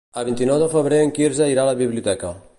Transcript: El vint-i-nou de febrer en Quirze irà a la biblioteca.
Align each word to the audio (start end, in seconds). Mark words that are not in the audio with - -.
El 0.19 0.23
vint-i-nou 0.29 0.57
de 0.63 0.69
febrer 0.71 1.03
en 1.03 1.13
Quirze 1.19 1.51
irà 1.53 1.67
a 1.67 1.71
la 1.73 1.77
biblioteca. 1.85 2.35